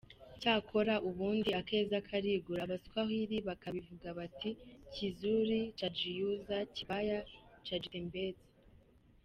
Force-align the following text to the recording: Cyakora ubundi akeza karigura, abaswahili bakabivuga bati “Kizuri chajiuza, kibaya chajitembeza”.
Cyakora 0.41 0.93
ubundi 1.09 1.49
akeza 1.61 1.97
karigura, 2.07 2.61
abaswahili 2.63 3.35
bakabivuga 3.47 4.07
bati 4.19 4.49
“Kizuri 4.93 5.59
chajiuza, 5.77 6.57
kibaya 6.75 7.19
chajitembeza”. 7.65 8.43